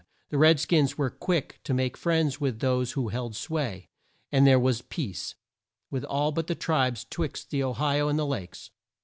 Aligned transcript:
The 0.31 0.39
red 0.39 0.59
skins 0.59 0.97
were 0.97 1.11
quick 1.11 1.59
to 1.63 1.75
make 1.75 1.95
friends 1.95 2.41
with 2.41 2.59
those 2.59 2.93
who 2.93 3.09
held 3.09 3.35
sway, 3.35 3.91
and 4.31 4.47
there 4.47 4.59
was 4.59 4.81
peace 4.81 5.35
with 5.91 6.05
all 6.05 6.31
the 6.31 6.55
tribes 6.55 7.05
twixt 7.07 7.51
the 7.51 7.61
O 7.61 7.73
hi 7.73 7.99
o 7.99 8.07
and 8.07 8.17
the 8.17 8.25
Lakes. 8.25 8.71